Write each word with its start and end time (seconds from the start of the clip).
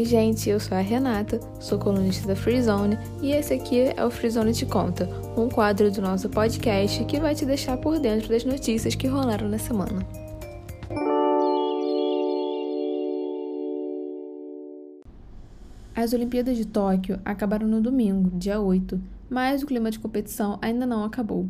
gente, 0.00 0.48
eu 0.48 0.58
sou 0.58 0.76
a 0.76 0.80
Renata, 0.80 1.38
sou 1.60 1.78
colunista 1.78 2.26
da 2.26 2.34
Freezone 2.34 2.98
e 3.20 3.32
esse 3.32 3.52
aqui 3.52 3.92
é 3.94 4.04
o 4.04 4.10
Freezone 4.10 4.52
Te 4.52 4.64
Conta, 4.64 5.08
um 5.36 5.48
quadro 5.48 5.90
do 5.90 6.00
nosso 6.00 6.28
podcast 6.28 7.04
que 7.04 7.20
vai 7.20 7.34
te 7.34 7.44
deixar 7.44 7.76
por 7.76 7.98
dentro 7.98 8.28
das 8.28 8.44
notícias 8.44 8.94
que 8.94 9.06
rolaram 9.06 9.48
na 9.48 9.58
semana. 9.58 10.06
As 15.94 16.12
Olimpíadas 16.12 16.56
de 16.56 16.66
Tóquio 16.66 17.20
acabaram 17.24 17.68
no 17.68 17.80
domingo, 17.80 18.30
dia 18.38 18.58
8, 18.58 19.00
mas 19.28 19.62
o 19.62 19.66
clima 19.66 19.90
de 19.90 19.98
competição 19.98 20.58
ainda 20.62 20.86
não 20.86 21.04
acabou. 21.04 21.46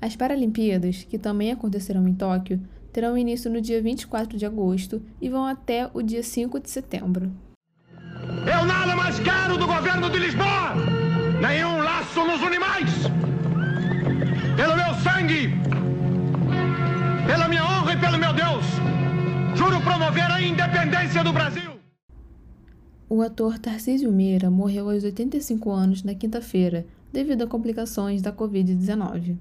As 0.00 0.16
Paralimpíadas, 0.16 1.04
que 1.04 1.18
também 1.18 1.52
acontecerão 1.52 2.08
em 2.08 2.14
Tóquio, 2.14 2.60
terão 2.92 3.16
início 3.16 3.50
no 3.50 3.60
dia 3.60 3.80
24 3.80 4.36
de 4.36 4.44
agosto 4.44 5.02
e 5.20 5.28
vão 5.28 5.46
até 5.46 5.90
o 5.94 6.02
dia 6.02 6.22
5 6.22 6.60
de 6.60 6.70
setembro. 6.70 7.32
Eu 8.46 8.66
nada 8.66 8.94
mais 8.94 9.18
quero 9.18 9.56
do 9.56 9.66
governo 9.66 10.10
de 10.10 10.18
Lisboa! 10.18 10.74
Nenhum 11.40 11.78
laço 11.78 12.24
nos 12.24 12.42
animais! 12.42 12.90
Pelo 14.56 14.76
meu 14.76 14.94
sangue! 15.02 15.50
Pela 17.26 17.48
minha 17.48 17.64
honra 17.64 17.94
e 17.94 17.96
pelo 17.98 18.18
meu 18.18 18.32
Deus! 18.32 18.64
Juro 19.56 19.80
promover 19.80 20.30
a 20.30 20.40
independência 20.40 21.24
do 21.24 21.32
Brasil! 21.32 21.72
O 23.08 23.20
ator 23.20 23.58
Tarcísio 23.58 24.10
Meira 24.10 24.50
morreu 24.50 24.88
aos 24.88 25.04
85 25.04 25.70
anos 25.70 26.02
na 26.02 26.14
quinta-feira, 26.14 26.86
devido 27.12 27.42
a 27.42 27.46
complicações 27.46 28.22
da 28.22 28.32
Covid-19. 28.32 29.36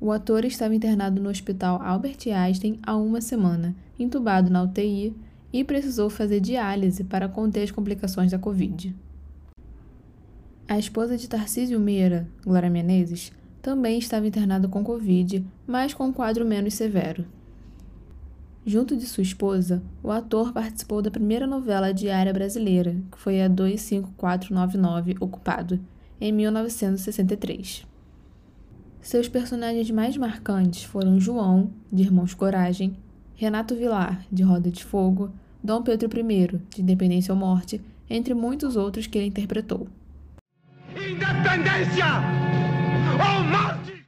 O 0.00 0.12
ator 0.12 0.44
estava 0.44 0.74
internado 0.74 1.20
no 1.20 1.28
Hospital 1.28 1.82
Albert 1.82 2.18
Einstein 2.32 2.78
há 2.84 2.96
uma 2.96 3.20
semana, 3.20 3.74
entubado 3.98 4.48
na 4.48 4.62
UTI 4.62 5.12
e 5.52 5.64
precisou 5.64 6.08
fazer 6.08 6.38
diálise 6.38 7.02
para 7.02 7.28
conter 7.28 7.64
as 7.64 7.72
complicações 7.72 8.30
da 8.30 8.38
Covid. 8.38 8.94
A 10.68 10.78
esposa 10.78 11.16
de 11.16 11.28
Tarcísio 11.28 11.80
Meira, 11.80 12.28
Glória 12.44 12.70
Menezes, 12.70 13.32
também 13.60 13.98
estava 13.98 14.26
internada 14.26 14.68
com 14.68 14.84
Covid, 14.84 15.44
mas 15.66 15.92
com 15.92 16.04
um 16.04 16.12
quadro 16.12 16.44
menos 16.44 16.74
severo. 16.74 17.24
Junto 18.64 18.96
de 18.96 19.06
sua 19.06 19.22
esposa, 19.22 19.82
o 20.02 20.12
ator 20.12 20.52
participou 20.52 21.02
da 21.02 21.10
primeira 21.10 21.46
novela 21.46 21.92
diária 21.92 22.32
brasileira, 22.32 22.94
que 23.10 23.18
foi 23.18 23.42
a 23.42 23.48
25499 23.48 25.16
Ocupado, 25.20 25.80
em 26.20 26.30
1963. 26.30 27.86
Seus 29.00 29.28
personagens 29.28 29.90
mais 29.90 30.16
marcantes 30.16 30.82
foram 30.82 31.18
João, 31.18 31.70
de 31.90 32.02
Irmãos 32.02 32.34
Coragem, 32.34 32.96
Renato 33.34 33.74
Vilar, 33.74 34.24
de 34.30 34.42
Roda 34.42 34.70
de 34.70 34.84
Fogo, 34.84 35.30
Dom 35.62 35.82
Pedro 35.82 36.08
I, 36.08 36.60
de 36.74 36.82
Independência 36.82 37.32
ou 37.32 37.38
Morte, 37.38 37.80
entre 38.10 38.34
muitos 38.34 38.76
outros 38.76 39.06
que 39.06 39.16
ele 39.16 39.28
interpretou. 39.28 39.86
Independência 40.90 42.06
ou 43.14 43.44
morte! 43.44 44.04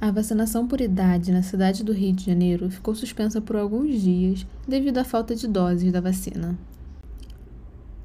A 0.00 0.10
vacinação 0.10 0.68
por 0.68 0.82
idade 0.82 1.32
na 1.32 1.42
cidade 1.42 1.82
do 1.82 1.92
Rio 1.92 2.12
de 2.12 2.26
Janeiro 2.26 2.70
ficou 2.70 2.94
suspensa 2.94 3.40
por 3.40 3.56
alguns 3.56 4.02
dias 4.02 4.46
devido 4.68 4.98
à 4.98 5.04
falta 5.04 5.34
de 5.34 5.48
doses 5.48 5.90
da 5.90 6.00
vacina. 6.00 6.58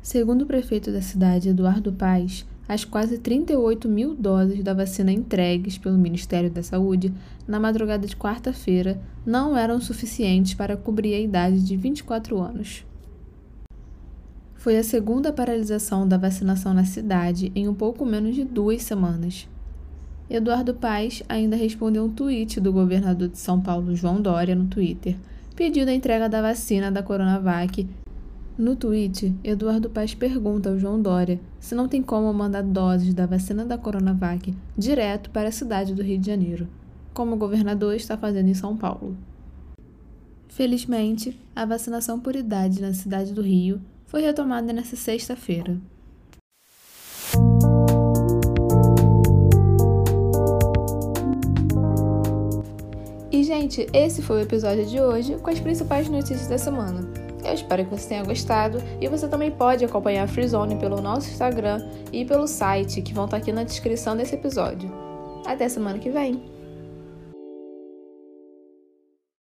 Segundo 0.01 0.43
o 0.43 0.45
prefeito 0.45 0.91
da 0.93 1.01
cidade, 1.01 1.49
Eduardo 1.49 1.91
Paes, 1.91 2.45
as 2.69 2.85
quase 2.85 3.17
38 3.17 3.89
mil 3.89 4.13
doses 4.13 4.63
da 4.63 4.75
vacina 4.75 5.11
entregues 5.11 5.75
pelo 5.75 5.97
Ministério 5.97 6.51
da 6.51 6.61
Saúde 6.61 7.11
na 7.47 7.59
madrugada 7.59 8.05
de 8.05 8.15
quarta-feira 8.15 9.01
não 9.25 9.57
eram 9.57 9.81
suficientes 9.81 10.53
para 10.53 10.77
cobrir 10.77 11.15
a 11.15 11.19
idade 11.19 11.63
de 11.63 11.75
24 11.75 12.39
anos. 12.39 12.85
Foi 14.53 14.77
a 14.77 14.83
segunda 14.83 15.33
paralisação 15.33 16.07
da 16.07 16.15
vacinação 16.15 16.71
na 16.71 16.85
cidade 16.85 17.51
em 17.55 17.67
um 17.67 17.73
pouco 17.73 18.05
menos 18.05 18.35
de 18.35 18.43
duas 18.43 18.83
semanas. 18.83 19.47
Eduardo 20.29 20.75
Paes 20.75 21.23
ainda 21.27 21.55
respondeu 21.55 22.05
um 22.05 22.09
tweet 22.11 22.59
do 22.59 22.71
governador 22.71 23.29
de 23.29 23.39
São 23.39 23.59
Paulo, 23.59 23.95
João 23.95 24.21
Dória, 24.21 24.53
no 24.53 24.67
Twitter, 24.67 25.15
pedindo 25.55 25.89
a 25.89 25.93
entrega 25.93 26.29
da 26.29 26.39
vacina 26.39 26.91
da 26.91 27.01
Coronavac. 27.01 27.87
No 28.59 28.75
tweet, 28.75 29.33
Eduardo 29.41 29.89
Paes 29.89 30.13
pergunta 30.13 30.69
ao 30.69 30.77
João 30.77 31.01
Dória 31.01 31.39
se 31.61 31.73
não 31.73 31.87
tem 31.87 32.03
como 32.03 32.33
mandar 32.33 32.61
doses 32.61 33.13
da 33.13 33.25
vacina 33.25 33.63
da 33.63 33.77
Coronavac 33.77 34.53
direto 34.77 35.29
para 35.29 35.47
a 35.47 35.51
cidade 35.51 35.95
do 35.95 36.03
Rio 36.03 36.19
de 36.19 36.27
Janeiro, 36.27 36.67
como 37.13 37.35
o 37.35 37.37
governador 37.37 37.95
está 37.95 38.17
fazendo 38.17 38.49
em 38.49 38.53
São 38.53 38.75
Paulo. 38.75 39.15
Felizmente, 40.49 41.39
a 41.55 41.65
vacinação 41.65 42.19
por 42.19 42.35
idade 42.35 42.81
na 42.81 42.93
cidade 42.93 43.31
do 43.31 43.41
Rio 43.41 43.79
foi 44.05 44.23
retomada 44.23 44.73
nesta 44.73 44.97
sexta-feira. 44.97 45.77
E, 53.31 53.41
gente, 53.41 53.87
esse 53.93 54.21
foi 54.21 54.39
o 54.39 54.43
episódio 54.43 54.85
de 54.85 54.99
hoje 54.99 55.37
com 55.37 55.49
as 55.49 55.61
principais 55.61 56.09
notícias 56.09 56.49
da 56.49 56.57
semana. 56.57 57.28
Eu 57.43 57.53
espero 57.53 57.85
que 57.85 57.91
você 57.91 58.09
tenha 58.09 58.23
gostado 58.23 58.81
e 58.99 59.07
você 59.07 59.27
também 59.27 59.51
pode 59.51 59.85
acompanhar 59.85 60.23
a 60.23 60.27
Freezone 60.27 60.75
pelo 60.75 61.01
nosso 61.01 61.29
Instagram 61.29 61.87
e 62.11 62.25
pelo 62.25 62.47
site 62.47 63.01
que 63.01 63.13
vão 63.13 63.25
estar 63.25 63.37
aqui 63.37 63.51
na 63.51 63.63
descrição 63.63 64.15
desse 64.15 64.35
episódio. 64.35 64.91
Até 65.45 65.69
semana 65.69 65.97
que 65.99 66.09
vem! 66.09 66.58